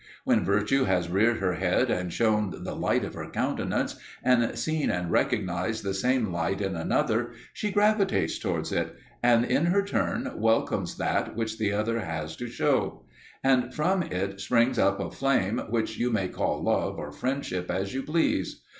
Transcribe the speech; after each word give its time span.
When 0.23 0.43
Virtue 0.43 0.85
has 0.85 1.09
reared 1.09 1.37
her 1.37 1.53
head 1.53 1.91
and 1.91 2.11
shewn 2.11 2.63
the 2.63 2.75
light 2.75 3.05
of 3.05 3.13
her 3.13 3.29
countenance, 3.29 3.97
and 4.23 4.57
seen 4.57 4.89
and 4.89 5.11
recognised 5.11 5.83
the 5.83 5.93
same 5.93 6.31
light 6.33 6.59
in 6.59 6.75
another, 6.75 7.33
she 7.53 7.69
gravitates 7.71 8.39
towards 8.39 8.71
it, 8.71 8.95
and 9.21 9.45
in 9.45 9.67
her 9.67 9.83
turn 9.83 10.31
welcomes 10.37 10.97
that 10.97 11.35
which 11.35 11.59
the 11.59 11.71
other 11.71 11.99
has 11.99 12.35
to 12.37 12.47
shew; 12.47 13.01
and 13.43 13.75
from 13.75 14.01
it 14.01 14.41
springs 14.41 14.79
up 14.79 14.99
a 14.99 15.11
flame 15.11 15.59
which 15.69 15.99
you 15.99 16.09
may 16.11 16.27
call 16.29 16.63
love 16.63 16.97
or 16.97 17.11
friendship 17.11 17.69
as 17.69 17.93
you 17.93 18.01
please. 18.01 18.63